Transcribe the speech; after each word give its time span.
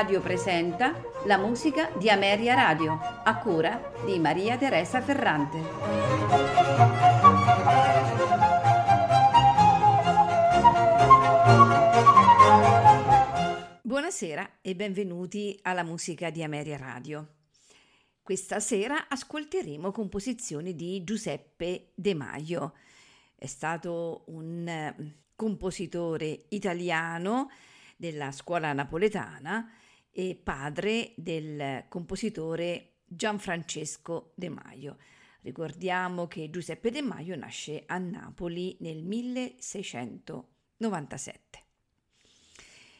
Radio 0.00 0.22
presenta 0.22 0.98
la 1.26 1.36
musica 1.36 1.90
di 1.98 2.08
Ameria 2.08 2.54
Radio, 2.54 2.98
a 3.22 3.36
cura 3.36 3.92
di 4.06 4.18
Maria 4.18 4.56
Teresa 4.56 5.02
Ferrante. 5.02 5.58
Buonasera 13.82 14.50
e 14.62 14.74
benvenuti 14.74 15.58
alla 15.60 15.82
musica 15.82 16.30
di 16.30 16.42
Ameria 16.42 16.78
Radio. 16.78 17.34
Questa 18.22 18.58
sera 18.58 19.06
ascolteremo 19.06 19.90
composizioni 19.90 20.74
di 20.74 21.04
Giuseppe 21.04 21.90
De 21.94 22.14
Maio. 22.14 22.72
È 23.34 23.44
stato 23.44 24.24
un 24.28 24.66
eh, 24.66 24.94
compositore 25.36 26.44
italiano 26.48 27.50
della 27.98 28.32
scuola 28.32 28.72
napoletana 28.72 29.74
e 30.28 30.34
padre 30.34 31.14
del 31.16 31.86
compositore 31.88 32.96
Gianfrancesco 33.06 34.32
De 34.34 34.50
Maio. 34.50 34.98
Ricordiamo 35.40 36.26
che 36.26 36.50
Giuseppe 36.50 36.90
De 36.90 37.00
Maio 37.00 37.36
nasce 37.36 37.84
a 37.86 37.96
Napoli 37.96 38.76
nel 38.80 39.02
1697. 39.02 41.64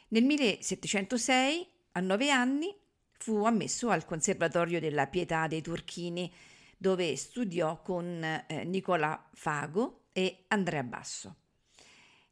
Nel 0.09 0.25
1706, 0.25 1.67
a 1.93 2.01
nove 2.01 2.31
anni, 2.31 2.75
fu 3.13 3.45
ammesso 3.45 3.91
al 3.91 4.07
Conservatorio 4.07 4.81
della 4.81 5.07
Pietà 5.07 5.47
dei 5.47 5.61
Turchini, 5.61 6.33
dove 6.79 7.15
studiò 7.17 7.83
con 7.83 8.25
eh, 8.25 8.65
Nicola 8.65 9.29
Fago 9.35 10.05
e 10.13 10.45
Andrea 10.49 10.83
Basso. 10.83 11.37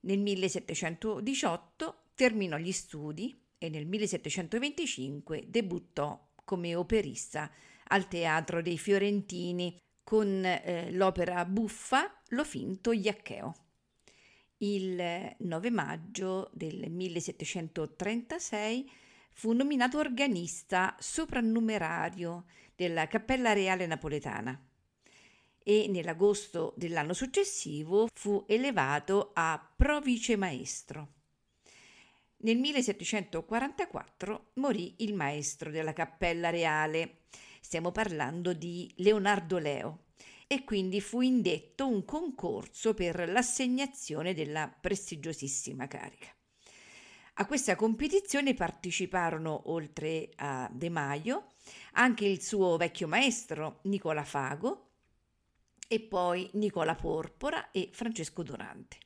Nel 0.01 0.21
1718 0.21 2.05
terminò 2.15 2.57
gli 2.57 2.73
studi 2.73 3.39
e 3.59 3.69
nel 3.69 3.87
1725 3.87 5.45
debuttò 5.49 6.27
come 6.45 6.75
operista 6.75 7.51
al 7.89 8.09
Teatro 8.09 8.63
dei 8.63 8.79
Fiorentini 8.79 9.77
con 10.03 10.43
eh, 10.45 10.91
l'opera 10.93 11.45
buffa 11.45 12.23
Lo 12.29 12.45
finto 12.45 12.93
Iaccheo. 12.93 13.55
Il 14.59 15.35
9 15.39 15.71
maggio 15.71 16.51
del 16.53 16.91
1736 16.91 18.91
fu 19.33 19.53
nominato 19.53 19.99
organista 19.99 20.97
soprannumerario 20.99 22.47
della 22.75 23.07
Cappella 23.07 23.53
Reale 23.53 23.87
Napoletana 23.87 24.61
e 25.63 25.87
nell'agosto 25.89 26.75
dell'anno 26.77 27.13
successivo 27.13 28.09
fu 28.13 28.45
elevato 28.49 29.31
a 29.35 29.73
provice 29.77 30.37
maestro. 30.37 31.18
Nel 32.41 32.57
1744 32.57 34.51
morì 34.55 34.95
il 34.99 35.13
maestro 35.15 35.71
della 35.71 35.93
Cappella 35.93 36.51
Reale, 36.51 37.23
stiamo 37.61 37.91
parlando 37.91 38.53
di 38.53 38.93
Leonardo 38.99 39.59
Leo, 39.59 40.05
e 40.47 40.63
quindi 40.63 41.01
fu 41.01 41.21
indetto 41.21 41.89
un 41.89 42.05
concorso 42.05 42.95
per 42.95 43.29
l'assegnazione 43.29 44.35
della 44.35 44.69
prestigiosissima 44.69 45.89
carica. 45.89 46.29
A 47.35 47.47
questa 47.47 47.75
competizione 47.75 48.55
parteciparono, 48.55 49.71
oltre 49.73 50.31
a 50.37 50.71
De 50.73 50.91
Maio, 50.91 51.49
anche 51.95 52.25
il 52.25 52.41
suo 52.41 52.77
vecchio 52.77 53.09
maestro 53.09 53.81
Nicola 53.83 54.23
Fago 54.23 54.91
e 55.89 56.01
poi 56.01 56.49
Nicola 56.53 56.95
Porpora 56.95 57.73
e 57.73 57.91
Francesco 57.93 58.45
Durante. 58.45 58.99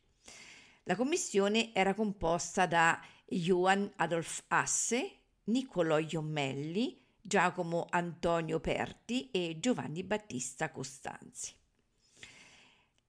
La 0.85 0.97
commissione 0.97 1.73
era 1.73 1.95
composta 1.95 2.67
da 2.67 3.01
Johann 3.33 3.87
Adolf 3.97 4.45
Asse, 4.49 5.11
Niccolò 5.45 5.99
Iommelli, 5.99 7.01
Giacomo 7.21 7.87
Antonio 7.89 8.61
Perti 8.61 9.31
e 9.31 9.57
Giovanni 9.59 10.03
Battista 10.05 10.71
Costanzi. 10.71 11.55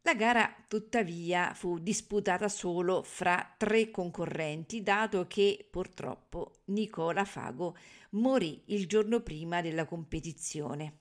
La 0.03 0.15
gara 0.15 0.53
tuttavia 0.67 1.53
fu 1.53 1.79
disputata 1.79 2.47
solo 2.49 3.03
fra 3.03 3.53
tre 3.57 3.89
concorrenti, 3.89 4.83
dato 4.83 5.27
che 5.27 5.67
purtroppo 5.69 6.61
Nicola 6.65 7.25
Fago 7.25 7.75
morì 8.11 8.63
il 8.67 8.85
giorno 8.87 9.21
prima 9.21 9.61
della 9.61 9.85
competizione. 9.85 10.99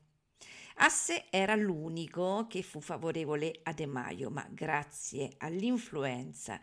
Asse 0.76 1.26
era 1.30 1.54
l'unico 1.54 2.46
che 2.48 2.62
fu 2.62 2.80
favorevole 2.80 3.60
a 3.64 3.72
De 3.72 3.86
Maio, 3.86 4.30
ma 4.30 4.46
grazie 4.50 5.32
all'influenza 5.38 6.60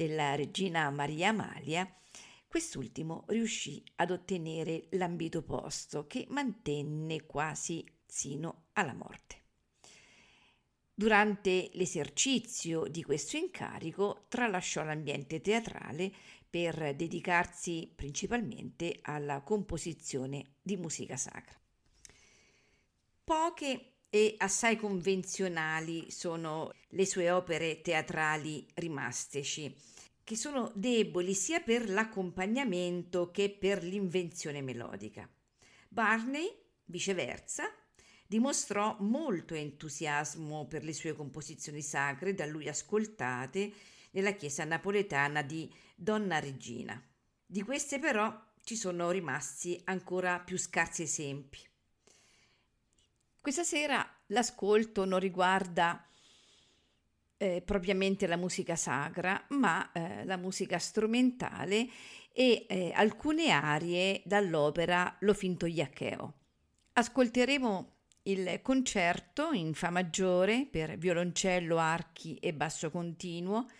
della 0.00 0.34
regina 0.34 0.88
Maria 0.88 1.28
Amalia, 1.28 1.86
quest'ultimo 2.48 3.24
riuscì 3.28 3.84
ad 3.96 4.10
ottenere 4.10 4.86
l'ambito 4.92 5.42
posto 5.42 6.06
che 6.06 6.24
mantenne 6.30 7.26
quasi 7.26 7.84
sino 8.06 8.68
alla 8.72 8.94
morte. 8.94 9.42
Durante 10.94 11.68
l'esercizio 11.74 12.86
di 12.86 13.02
questo 13.02 13.36
incarico 13.36 14.24
tralasciò 14.28 14.82
l'ambiente 14.84 15.42
teatrale 15.42 16.10
per 16.48 16.96
dedicarsi 16.96 17.92
principalmente 17.94 19.00
alla 19.02 19.42
composizione 19.42 20.54
di 20.62 20.78
musica 20.78 21.18
sacra. 21.18 21.60
Poche 23.22 23.89
e 24.10 24.34
assai 24.38 24.76
convenzionali 24.76 26.10
sono 26.10 26.72
le 26.88 27.06
sue 27.06 27.30
opere 27.30 27.80
teatrali 27.80 28.66
rimasteci, 28.74 29.74
che 30.24 30.36
sono 30.36 30.72
deboli 30.74 31.32
sia 31.32 31.60
per 31.60 31.88
l'accompagnamento 31.88 33.30
che 33.30 33.50
per 33.50 33.84
l'invenzione 33.84 34.60
melodica. 34.60 35.28
Barney, 35.88 36.52
viceversa, 36.86 37.72
dimostrò 38.26 38.96
molto 39.00 39.54
entusiasmo 39.54 40.66
per 40.66 40.84
le 40.84 40.92
sue 40.92 41.14
composizioni 41.14 41.80
sacre 41.80 42.34
da 42.34 42.46
lui 42.46 42.68
ascoltate 42.68 43.72
nella 44.12 44.32
chiesa 44.32 44.64
napoletana 44.64 45.42
di 45.42 45.72
Donna 45.94 46.38
Regina. 46.38 47.00
Di 47.46 47.62
queste 47.62 47.98
però 47.98 48.32
ci 48.62 48.76
sono 48.76 49.10
rimasti 49.10 49.80
ancora 49.84 50.38
più 50.40 50.58
scarsi 50.58 51.02
esempi. 51.02 51.69
Questa 53.40 53.62
sera 53.62 54.06
l'ascolto 54.26 55.06
non 55.06 55.18
riguarda 55.18 56.06
eh, 57.38 57.62
propriamente 57.62 58.26
la 58.26 58.36
musica 58.36 58.76
sacra, 58.76 59.46
ma 59.48 59.90
eh, 59.92 60.26
la 60.26 60.36
musica 60.36 60.78
strumentale 60.78 61.88
e 62.34 62.66
eh, 62.68 62.92
alcune 62.94 63.48
arie 63.50 64.20
dall'opera 64.26 65.16
Lo 65.20 65.32
finto 65.32 65.64
Iaccheo. 65.64 66.34
Ascolteremo 66.92 67.92
il 68.24 68.60
concerto 68.60 69.52
in 69.52 69.72
Fa 69.72 69.88
maggiore 69.88 70.66
per 70.70 70.98
violoncello, 70.98 71.78
archi 71.78 72.34
e 72.34 72.52
basso 72.52 72.90
continuo 72.90 73.70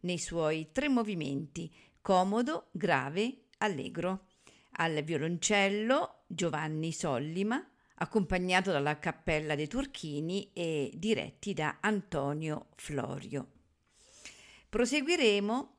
nei 0.00 0.18
suoi 0.18 0.70
tre 0.72 0.88
movimenti 0.88 1.72
comodo, 2.00 2.66
grave, 2.72 3.44
allegro. 3.58 4.26
Al 4.72 5.04
violoncello 5.04 6.24
Giovanni 6.26 6.90
Sollima, 6.90 7.64
accompagnato 7.96 8.72
dalla 8.72 8.98
Cappella 8.98 9.54
dei 9.54 9.68
Turchini 9.68 10.50
e 10.52 10.90
diretti 10.94 11.52
da 11.52 11.78
Antonio 11.80 12.68
Florio. 12.76 13.50
Proseguiremo 14.68 15.76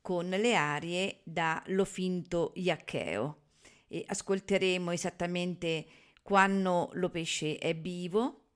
con 0.00 0.28
le 0.28 0.54
arie 0.54 1.20
da 1.24 1.62
Lo 1.66 1.84
finto 1.84 2.52
Iaccheo 2.54 3.42
e 3.88 4.04
ascolteremo 4.06 4.92
esattamente 4.92 5.86
quando 6.22 6.90
lo 6.94 7.08
pesce 7.08 7.56
è 7.56 7.74
vivo, 7.76 8.46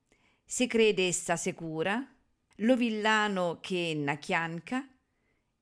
se 0.45 0.67
crede 0.67 1.11
sta 1.13 1.37
sicura, 1.37 2.05
lo 2.57 2.77
villano 2.77 3.59
che 3.61 3.95
n'acchianca 3.97 4.89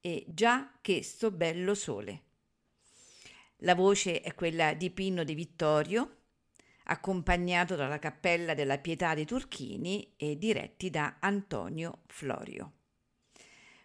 e 0.01 0.25
già 0.29 0.79
che 0.81 1.03
sto 1.03 1.31
bello 1.31 1.75
sole. 1.75 2.23
La 3.63 3.75
voce 3.75 4.21
è 4.21 4.35
quella 4.35 4.75
di 4.75 4.91
Pino 4.91 5.25
di 5.25 5.35
Vittorio, 5.35 6.18
accompagnato 6.91 7.75
dalla 7.75 7.99
Cappella 7.99 8.55
della 8.55 8.79
Pietà 8.79 9.15
dei 9.15 9.27
Turchini 9.27 10.15
e 10.17 10.39
diretti 10.39 10.91
da 10.91 11.17
Antonio 11.21 12.03
Florio. 12.07 12.73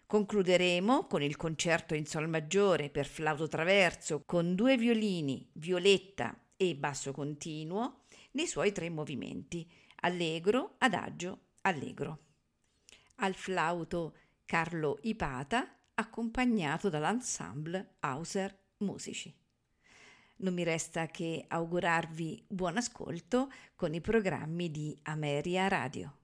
Concluderemo 0.06 1.06
con 1.06 1.22
il 1.22 1.36
concerto 1.36 1.94
in 1.94 2.06
Sol 2.06 2.28
maggiore 2.28 2.90
per 2.90 3.06
flauto 3.06 3.48
traverso 3.48 4.22
con 4.24 4.54
due 4.54 4.76
violini, 4.76 5.48
violetta 5.54 6.38
e 6.56 6.76
basso 6.76 7.12
continuo 7.12 8.04
nei 8.32 8.46
suoi 8.46 8.72
tre 8.72 8.90
movimenti, 8.90 9.68
allegro, 10.00 10.74
adagio, 10.78 11.40
allegro. 11.62 12.18
Al 13.16 13.34
flauto 13.34 14.16
Carlo 14.44 14.98
Ipata 15.02 15.78
accompagnato 15.94 16.88
dall'ensemble 16.88 17.96
Hauser 18.00 18.56
Musici. 18.78 19.43
Non 20.44 20.52
mi 20.52 20.62
resta 20.62 21.06
che 21.06 21.46
augurarvi 21.48 22.44
buon 22.48 22.76
ascolto 22.76 23.50
con 23.74 23.94
i 23.94 24.02
programmi 24.02 24.70
di 24.70 24.94
Ameria 25.04 25.68
Radio. 25.68 26.18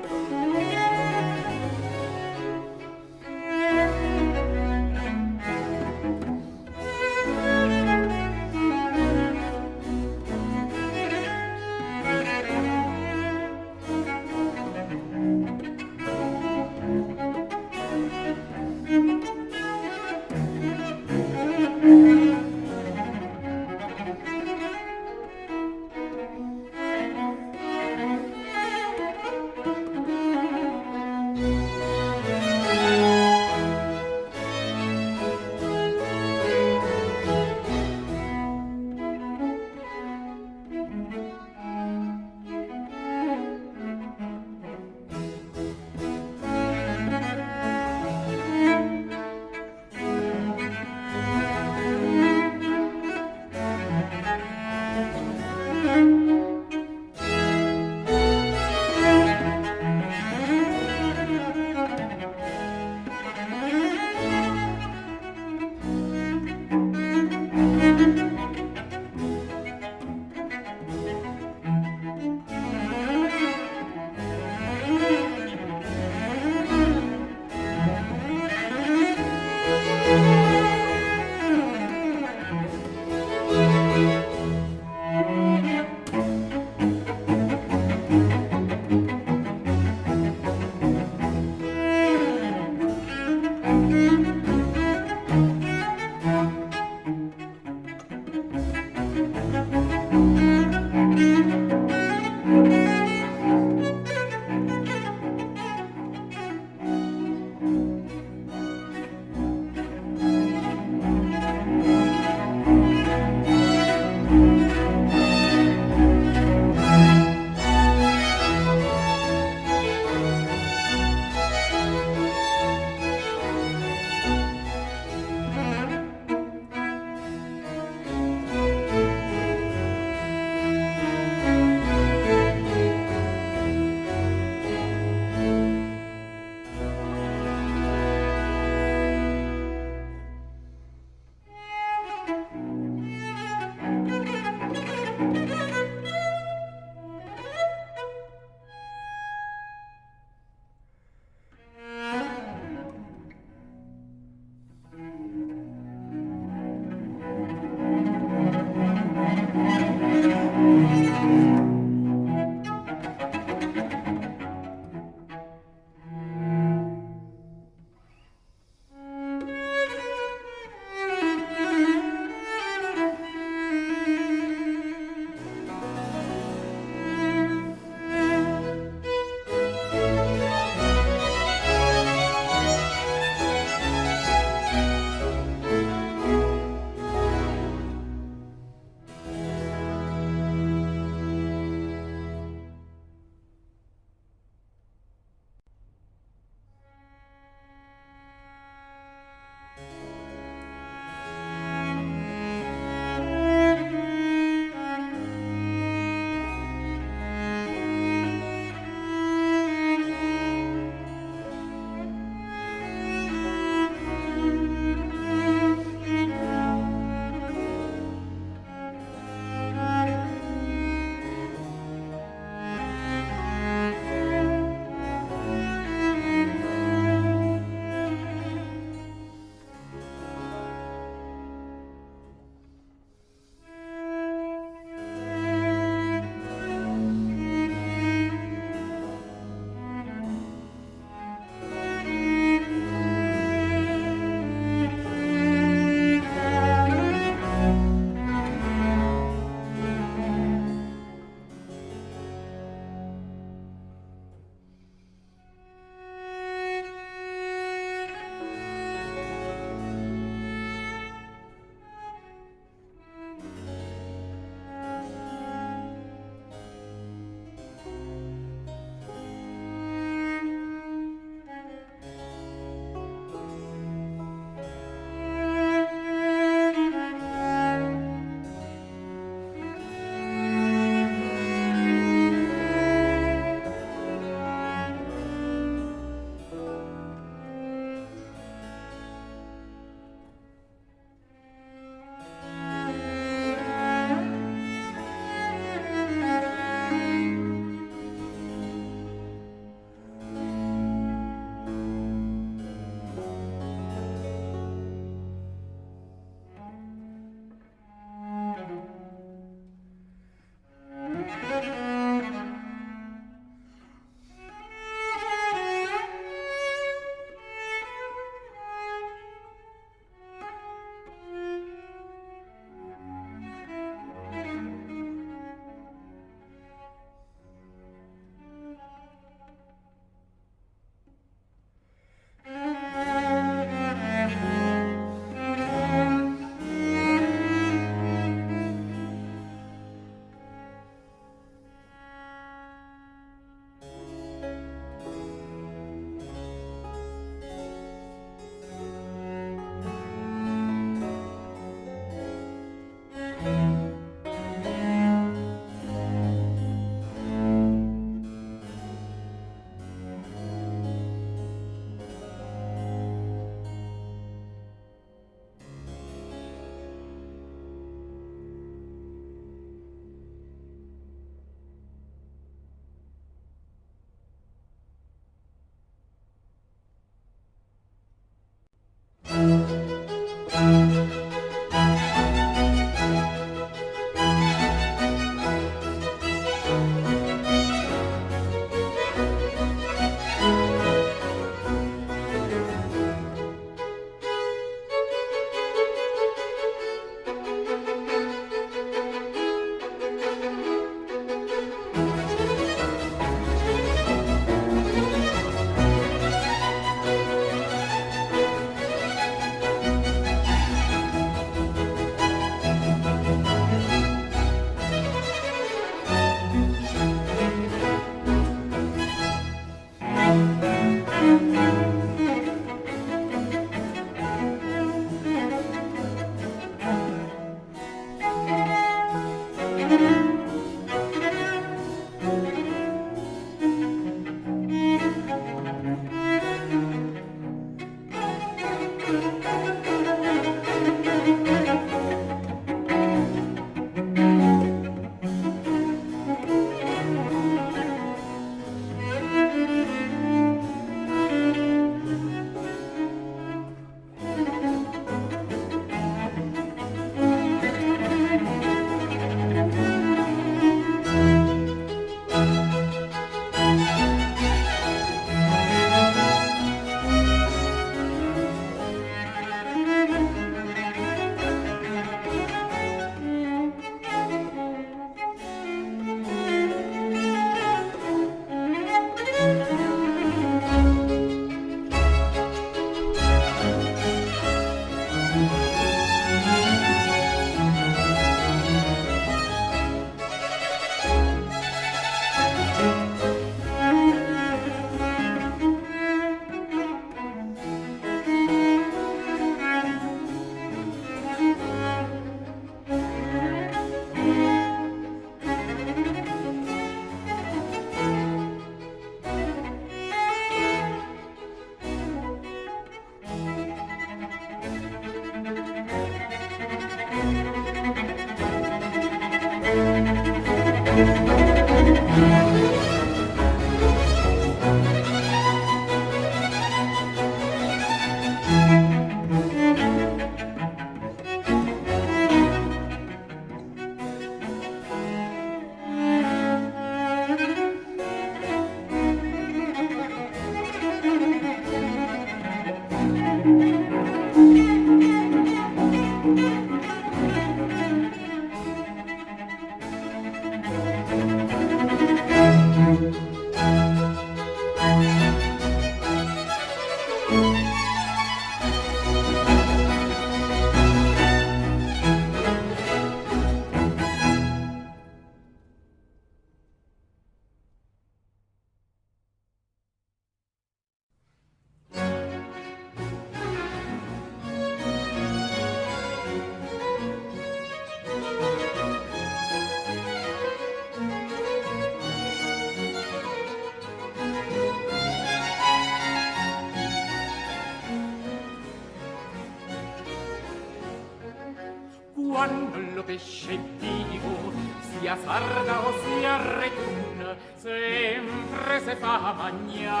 pesce 593.12 593.58
vivo, 593.78 594.52
sia 594.80 595.16
sarda 595.22 595.80
o 595.84 595.92
sia 596.00 596.36
retun 596.56 597.36
sempre 597.56 598.80
se 598.80 598.96
fa 598.96 599.34
magna. 599.36 600.00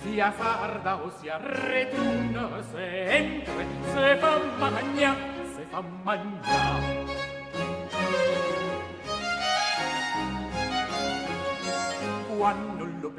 Sia 0.00 0.32
sarda 0.38 0.96
o 0.96 1.10
sia 1.20 1.36
retun 1.36 2.32
sempre 2.72 3.66
se 3.92 4.16
fa 4.16 4.32
magna, 4.56 5.12
se 5.54 5.62
fa 5.70 5.82
magna. 6.02 6.95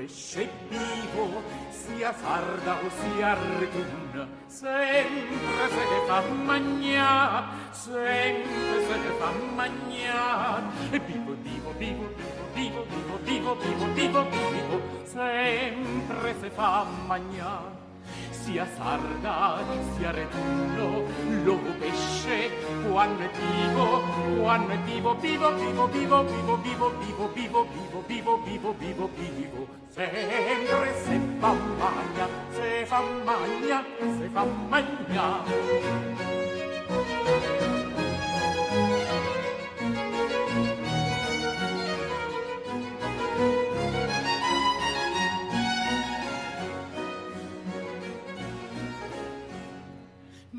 pesce 0.08 0.50
vivo 0.70 1.43
sia 1.70 2.13
sarda 2.13 2.76
o 2.76 2.89
sia 3.00 3.32
artuna 3.32 4.28
sempre 4.48 5.67
se 5.70 5.84
ne 5.91 6.00
fa 6.08 6.22
magna, 6.22 7.50
sempre 7.72 8.86
se 8.88 8.96
ne 9.04 9.12
fa 9.20 9.32
magna. 9.54 10.62
e 10.91 11.00
vivo 11.00 11.36
vivo 11.41 11.74
vivo 11.78 12.10
vivo 12.54 12.86
vivo 12.89 13.17
vivo 13.24 13.56
vivo 13.56 13.86
vivo 13.93 14.50
vivo 14.52 14.82
sempre 15.04 16.36
se 16.39 16.50
fa 16.52 16.86
magna 17.06 17.87
sia 18.30 18.66
sarda 18.76 19.60
sia 19.96 20.12
retullo 20.12 21.06
lobo 21.44 21.72
pesce 21.80 22.50
quando 22.90 23.24
è 23.24 23.30
vivo 23.30 24.02
quando 24.40 24.74
è 24.74 24.78
vivo 24.80 25.16
vivo 25.16 25.52
vivo 25.56 25.88
vivo 25.88 26.24
vivo 26.24 26.58
vivo 26.58 26.92
vivo 26.98 27.30
vivo 27.34 27.68
vivo 27.74 28.04
vivo 28.08 28.42
vivo 28.44 28.74
vivo 28.78 29.10
vivo 29.16 29.68
sempre 29.90 30.94
se 31.04 31.20
fa 31.40 31.54
magna 31.54 32.28
se 32.52 32.86
fa 32.86 33.02
magna 33.26 33.84
se 34.00 34.30
fa 34.32 34.46
magna 34.70 36.27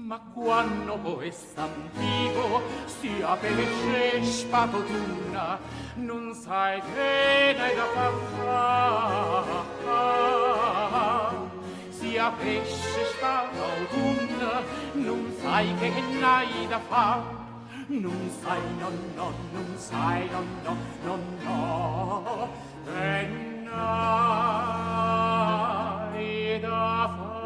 ma 0.09 0.19
quannopo 0.33 1.21
est 1.21 1.59
antico 1.59 2.63
sia 2.87 3.37
pesce 3.37 4.25
spatotuna 4.25 5.59
non 5.97 6.33
sai 6.33 6.81
che 6.81 7.55
n'hai 7.55 7.75
da 7.77 7.85
parlare 7.93 9.67
sia 11.91 12.31
pesce 12.31 13.05
spatotuna 13.13 14.63
non 14.95 15.31
sai 15.43 15.75
che 15.79 15.91
n'hai 16.19 16.67
da 16.69 16.79
far. 16.79 17.37
Non 17.89 18.31
sai 18.41 18.61
no 18.79 18.89
no 19.15 19.33
non 19.53 19.77
sai 19.77 20.27
no 20.31 20.43
no 20.65 20.77
no 21.05 21.17
no 21.45 22.49
e 22.97 23.29
n'hai 23.65 23.81
da 26.61 27.15
far. 27.15 27.38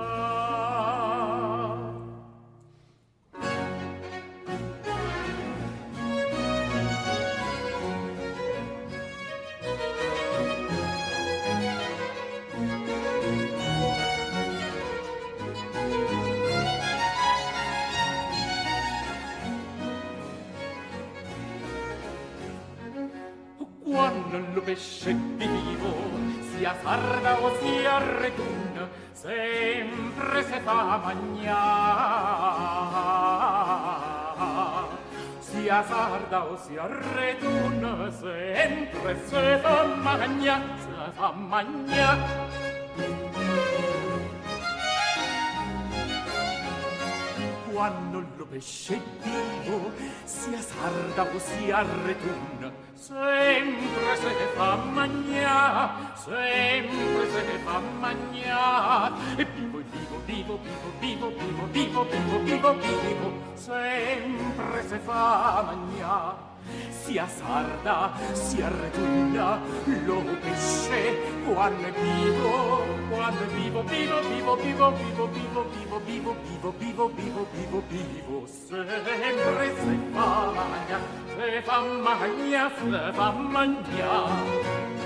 pesce 24.64 25.12
vivo, 25.36 25.92
sia 26.50 26.74
sarda 26.82 27.38
o 27.40 27.50
sia 27.58 27.98
retun, 28.20 28.88
sempre 29.12 30.42
se 30.44 30.60
fa 30.60 31.00
magna. 31.02 31.62
Sia 35.40 35.84
sarda 35.84 36.44
o 36.44 36.56
sia 36.56 36.86
retun, 36.86 38.12
sempre 38.20 39.16
se 39.26 39.58
fa 39.62 39.84
magna 39.96 40.62
se 40.78 41.10
fa 41.16 41.32
magna. 41.32 43.51
quando 47.72 48.22
lo 48.36 48.46
pesce 48.46 49.00
vivo 49.22 49.90
sia 50.24 50.60
sarda 50.60 51.22
o 51.22 51.38
sia 51.38 51.82
retun 52.04 52.70
sempre 52.94 54.16
se 54.16 54.28
ne 54.28 54.46
fa 54.54 54.76
magna 54.76 56.12
sempre 56.14 57.30
se 57.32 57.42
ne 57.42 57.58
fa 57.64 57.80
magna 57.98 59.12
e 59.36 59.44
vivo 59.44 59.80
vivo 59.90 60.20
vivo 60.26 60.58
vivo 61.00 61.28
vivo 61.28 61.66
vivo 61.70 62.04
vivo 62.04 62.42
vivo 62.42 62.72
vivo 62.78 63.32
sempre 63.54 64.86
se 64.86 64.98
fa 64.98 65.64
magna 65.66 66.50
sia 66.90 67.26
sarda 67.26 68.12
sia 68.32 68.68
retunda 68.68 69.58
lo 70.04 70.22
pesce 70.40 71.18
quando 71.44 71.86
è 71.86 71.92
vivo 71.92 72.81
quando 73.12 73.44
vivo, 73.54 73.82
vivo, 73.82 74.20
vivo, 74.22 74.56
vivo, 74.56 74.90
vivo, 74.90 75.26
vivo, 75.26 75.64
vivo, 75.68 76.00
vivo, 76.00 76.34
vivo, 76.40 76.72
vivo, 76.78 77.08
vivo, 77.08 77.46
vivo, 77.52 77.82
vivo, 77.90 78.46
sempre 78.46 79.74
se 79.76 79.98
fa 80.12 80.50
magna, 80.56 80.98
se 81.36 81.62
fa 81.62 81.80
magna, 81.82 82.70
se 82.70 83.12
fa 83.12 83.30
magna. 83.32 85.01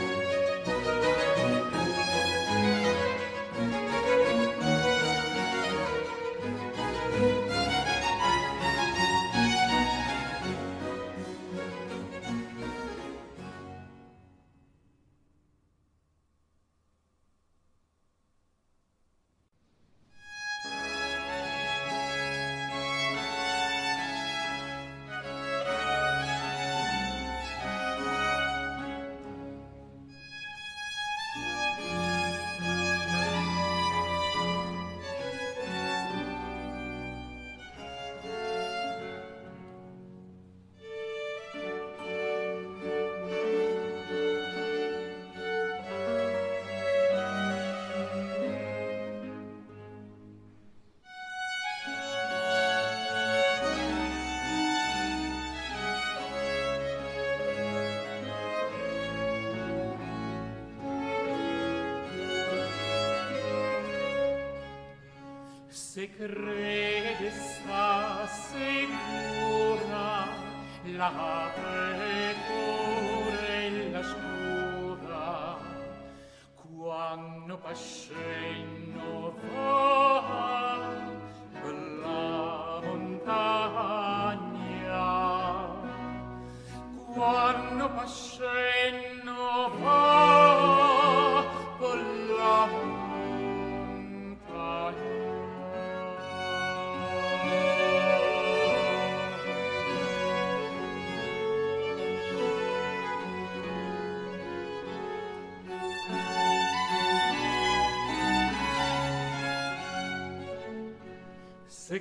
Se 65.97 66.11
crede 66.11 66.86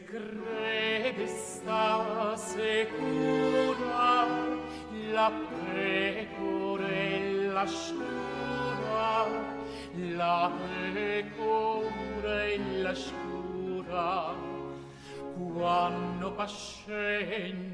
crede 0.06 1.28
sta 1.28 2.36
sicura 2.36 4.28
la 5.12 5.32
pecore 5.74 7.02
la 7.52 7.66
scura 7.66 9.26
la 10.18 10.52
pecore 10.94 12.58
la 12.82 12.94
scura. 12.94 14.36
Quando 15.36 16.32
pascegna 16.34 17.65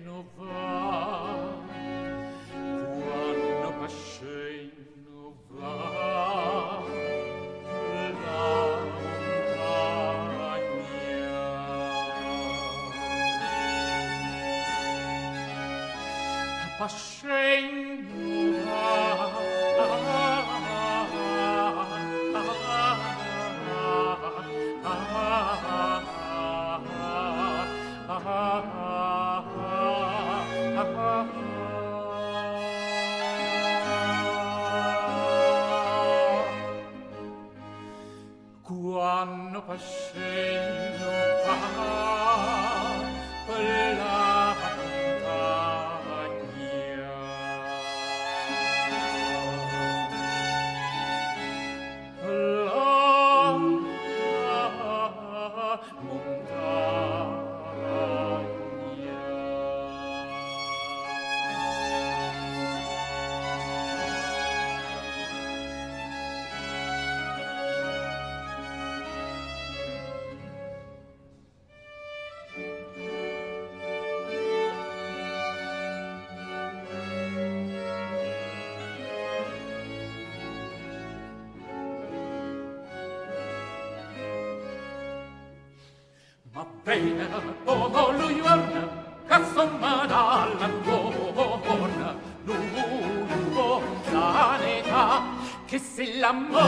Veiner, 86.86 87.30
o 87.68 88.12
luiorna, 88.18 88.84
katsomma 89.30 90.08
dallan 90.10 90.74
vuorna, 90.86 92.16
che 92.48 93.92
saneta, 94.12 95.22
kissillä 95.68 96.34
maania, 96.34 96.66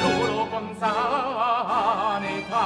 nurukon 0.00 0.76
saneta, 0.80 2.64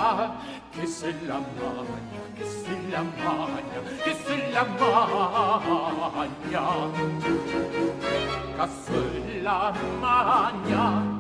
kissillä 0.73 1.41
maania, 1.41 2.23
kissillä 2.37 3.01
che 3.25 3.73
kissillä 4.05 4.65
maania. 4.81 6.65
La 8.62 8.68
magna, 8.68 8.68
che 8.68 8.68
se 8.68 9.40
la 9.40 9.72
magna, 10.01 11.12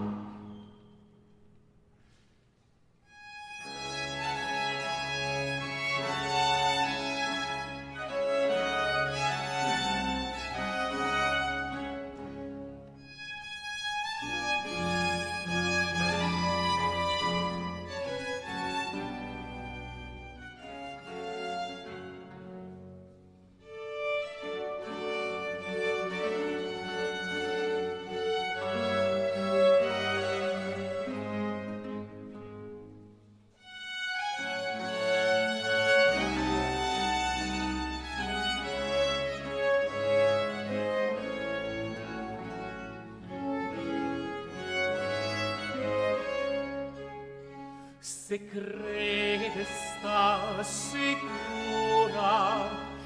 se 48.32 48.46
crede 48.46 49.66
sta 49.66 50.62
sicura 50.62 51.20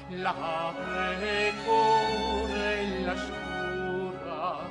la 0.07 0.73
pecore 1.19 2.79
e 2.79 3.03
la 3.03 3.17
scura 3.17 4.69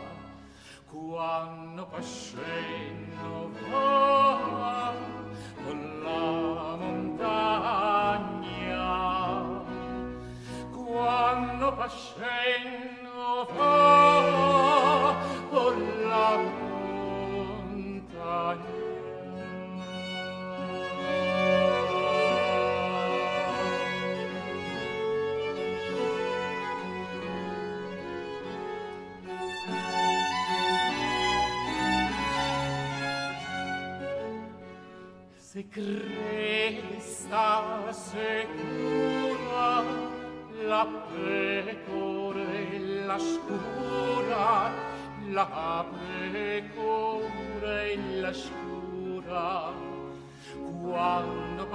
quando 0.88 1.86
pascenno 1.88 2.25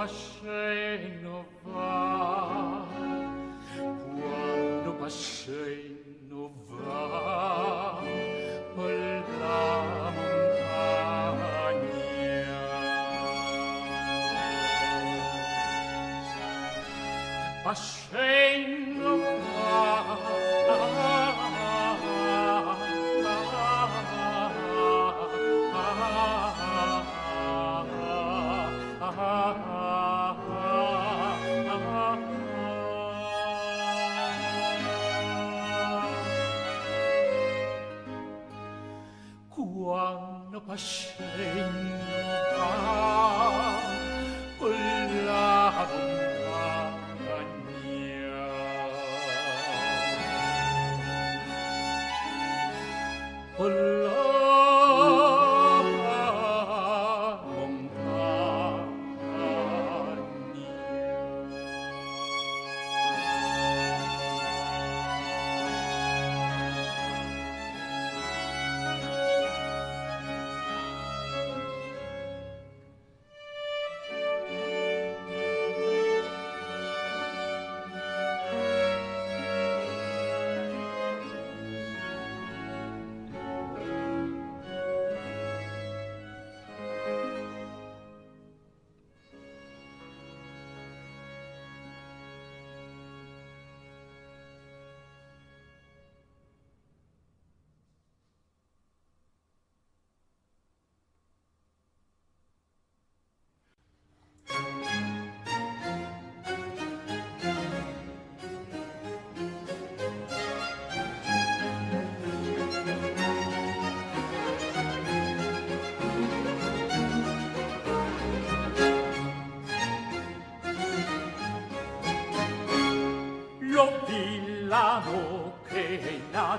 pascei 0.02 1.20
no 1.22 1.44
va. 1.64 2.88
Quando 3.76 4.98
pascei 4.98 5.91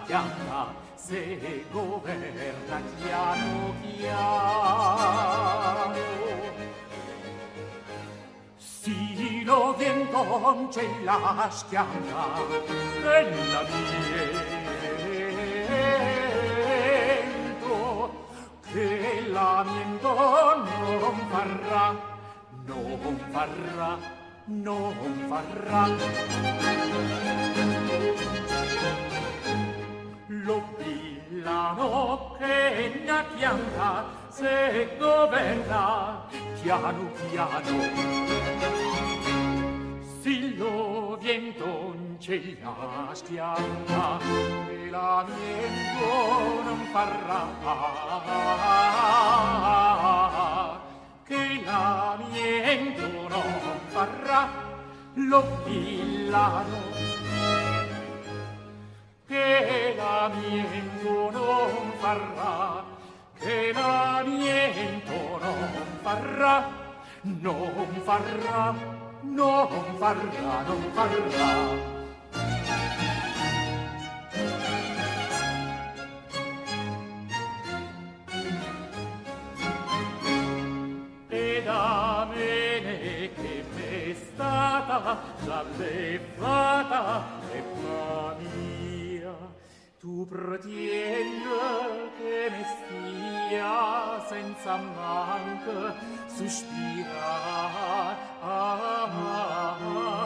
chiama 0.05 0.73
se 0.95 1.65
governa 1.71 2.81
piano 2.99 3.73
piano 3.81 5.23
si 8.57 9.43
lo 9.43 9.75
venton 9.77 10.67
c'è 10.69 10.87
la 11.03 11.47
schianta 11.49 12.25
la 13.51 13.61
miento 17.13 18.11
che 18.71 19.23
la 19.31 19.63
miento 19.63 20.13
non 20.63 21.17
farà 21.29 21.95
non 22.65 23.19
farà 23.31 23.97
non 24.45 25.25
farà 25.29 25.87
lo 30.43 30.63
villano 30.77 32.35
che 32.37 33.01
na 33.05 33.25
chianta 33.35 34.05
se 34.29 34.95
governa 34.97 36.25
piano 36.61 37.11
piano. 37.29 37.79
Si 40.21 40.55
lo 40.55 41.17
viento 41.19 41.95
c'è 42.19 42.57
la 42.61 43.09
schianta 43.13 44.19
e 44.69 44.89
la 44.89 45.25
viento 45.27 46.63
non 46.63 46.79
farà 46.91 47.47
che 51.25 51.61
la 51.65 52.17
viento 52.31 53.27
non 53.27 53.59
farà 53.87 54.49
lo 55.15 55.61
villano 55.65 57.12
che 59.65 59.93
la 59.95 60.29
miento 60.29 61.31
non 61.31 61.91
farà, 61.99 62.83
che 63.39 63.71
la 63.73 64.23
miento 64.25 65.39
non 65.41 65.69
farà, 66.01 66.69
non 67.21 68.01
farà, 68.03 68.75
non 69.21 69.95
farà, 69.97 70.61
non 70.67 70.91
farà. 70.93 71.91
Che 83.35 83.63
festata, 83.73 85.17
l'allevata 85.45 87.23
e 87.51 87.63
mani 87.81 88.72
tu 90.03 90.27
pretende 90.27 92.11
che 92.17 92.51
mi 92.51 92.63
stia 92.67 94.19
senza 94.27 94.75
manca 94.75 95.95
sospira 96.27 97.31
ah, 98.41 98.41
ah, 98.41 99.07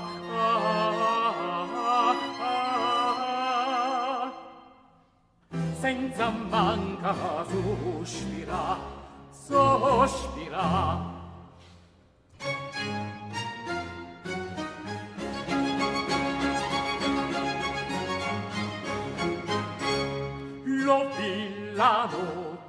ah, 0.09 0.71
senza 5.79 6.29
manca 6.49 7.13
sospirare 7.45 8.81
sospira 9.29 11.16
la 21.77 22.09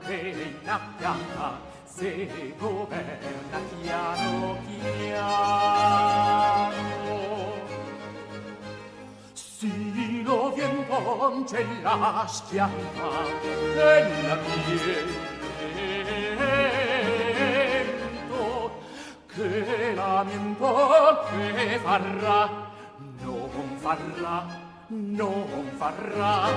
che 0.04 0.14
in 0.14 0.54
la 0.64 0.78
pianta 0.98 1.58
se 1.82 2.54
governa 2.58 3.58
chiaro 3.80 4.58
chiaro 4.66 5.56
si 9.32 10.22
lo 10.22 10.52
vien 10.52 10.86
ponce 10.86 11.66
la 11.82 12.26
schianta 12.28 13.08
della 13.74 14.36
piento 14.36 15.16
che 19.26 19.94
lamento 19.94 21.24
che 21.30 21.78
farà 21.82 22.40
non 23.22 23.78
farà 23.78 24.66
non 24.90 25.70
farà 25.76 26.48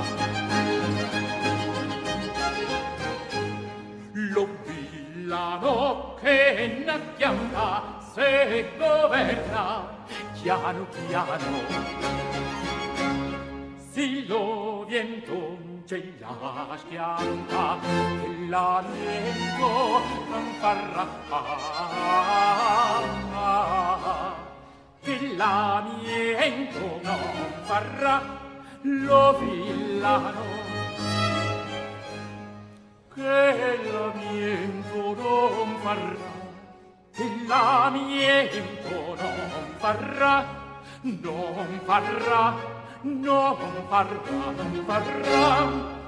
lo 4.34 4.48
villano 4.66 6.16
che 6.20 6.84
na 6.86 6.98
pianta 7.16 8.00
se 8.14 8.72
governa 8.78 10.06
piano 10.42 10.88
piano. 11.08 11.60
Si 13.92 14.26
lo 14.26 14.86
viento 14.88 15.58
ce 15.86 16.14
la 16.20 16.78
schianta 16.78 17.78
e 17.82 18.48
la 18.48 18.82
nevo 18.82 20.00
non 20.30 20.46
farà 20.60 21.08
Che 25.02 25.34
la 25.36 25.84
miento 26.02 27.00
non 27.04 27.20
farà 27.64 28.22
lo 28.82 29.38
villano 29.40 30.71
che 33.14 33.80
il 33.84 33.92
non 35.18 35.78
farà 35.82 36.16
il 37.18 37.46
lamento 37.48 39.16
non 39.20 39.76
farà 39.78 40.46
non 41.02 41.82
farà 41.84 42.56
non 43.02 43.86
farà 43.90 44.52
non 44.56 44.84
farà. 44.86 46.01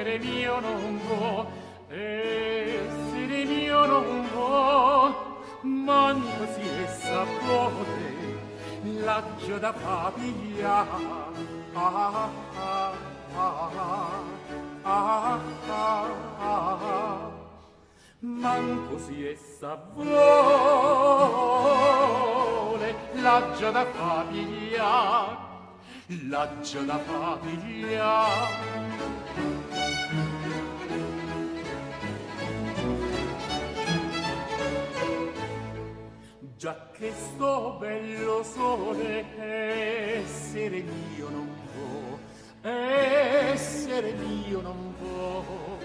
essere 0.00 0.18
mio 0.18 0.60
non 0.60 0.98
può 1.06 1.46
essere 1.88 3.44
mio 3.44 3.84
non 3.84 4.28
può 4.32 5.44
manco 5.62 6.46
si 6.54 6.62
essa 6.84 7.26
pode 7.46 8.08
l'aggio 9.04 9.58
da 9.58 9.72
famiglia. 9.74 10.86
Ah 11.74 12.30
ah 12.54 12.92
ah 13.34 13.70
ah 14.82 15.38
ah 15.68 16.18
ah 16.38 17.30
manco 18.20 18.98
si 18.98 19.26
essa 19.26 19.76
vuole 19.94 20.08
l'aggio 23.12 23.70
da 23.70 23.84
famiglia 23.84 25.48
l'aggio 26.28 26.82
da 26.84 26.98
famiglia. 26.98 28.28
Già 36.60 36.76
che 36.92 37.10
sto 37.14 37.78
bello 37.80 38.42
sole 38.42 39.24
essere 40.18 40.82
mio 40.82 41.30
non 41.30 41.48
può 41.72 42.18
essere 42.60 44.12
mio 44.12 44.60
non 44.60 44.94
può. 44.98 45.78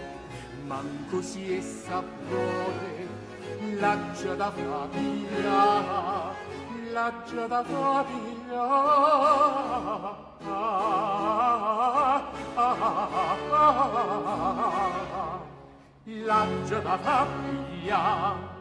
Manco 0.66 1.22
si 1.22 1.56
è 1.56 1.62
sapore 1.62 3.08
laggia 3.80 4.36
da 4.36 4.52
famiglia 4.52 6.34
laggia 6.92 7.48
da 7.48 7.64
Fabia 7.64 8.64
laggia 16.26 16.80
da 16.80 16.98
Fabia 16.98 18.55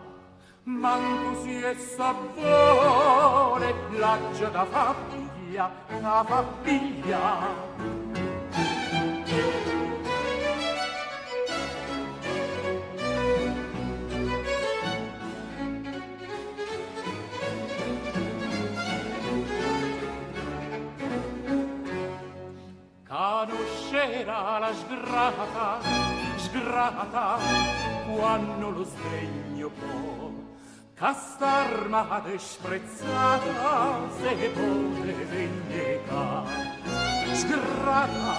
manco 0.64 1.42
si 1.42 1.61
è 1.61 1.74
sapore 1.74 3.74
laggia 3.92 4.48
da 4.48 4.64
Fabia 4.64 5.70
da 6.00 6.24
Fabia 6.27 7.85
conoscerà 23.44 24.59
la 24.59 24.72
sgrata, 24.72 26.23
disgrata 26.55 27.38
quando 28.07 28.71
lo 28.71 28.85
sdegno 28.85 29.71
può 29.71 30.31
castarma 30.95 32.23
desprezzata 32.25 34.09
se 34.21 34.51
potete 34.51 35.25
vendetta. 35.25 36.45
Sgrata 37.33 38.37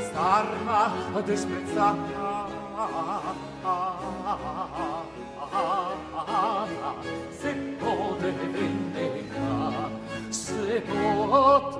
starma 0.00 1.20
desprezzata 1.22 2.48
se 7.30 7.52
potete 7.78 8.46
vendetta 8.46 9.90
se 10.30 10.80
potete 10.80 11.71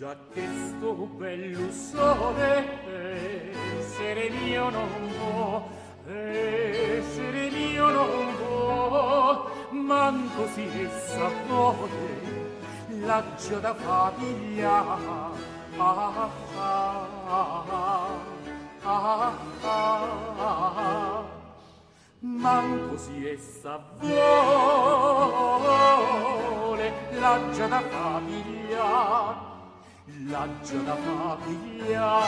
Già 0.00 0.16
che 0.32 0.48
sto 0.56 0.94
bello 1.18 1.70
sole 1.70 2.86
eh, 2.86 3.52
essere 3.80 4.30
mio 4.30 4.70
non 4.70 4.88
può 5.18 5.68
eh, 6.06 7.02
essere 7.04 7.50
mio 7.50 7.90
non 7.90 8.34
può 8.36 9.50
manco 9.72 10.46
si 10.54 10.62
essa 10.62 11.28
vuole 11.46 12.56
laggio 13.04 13.58
da 13.58 13.74
famiglia. 13.74 14.96
Ah 14.96 15.32
ah 15.76 16.30
ah 18.82 19.34
ah 19.60 21.24
manco 22.20 22.96
si 22.96 23.28
essa 23.28 23.78
vuole 23.98 24.50
laggio 27.18 27.66
da 27.66 27.80
famiglia. 27.82 29.49
Laggio 30.28 30.82
da 30.82 30.96
famiglia. 30.96 32.20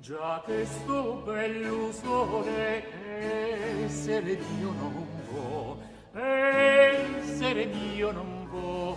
Già 0.00 0.42
che 0.46 0.66
sto 0.66 1.22
bello 1.24 1.92
sole 1.92 3.84
essere 3.84 4.38
mio 4.56 4.72
non 4.72 5.06
può 5.28 5.76
essere 6.12 7.66
mio 7.66 8.12
non 8.12 8.46
può. 8.48 8.96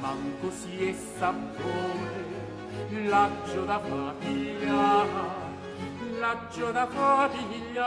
Manco 0.00 0.50
si 0.50 0.88
è 0.88 0.94
sapore 1.18 2.20
laggio 2.90 3.64
da 3.64 3.78
famiglia 3.78 5.40
laggio 6.18 6.70
da 6.70 6.86
famiglia 6.86 7.86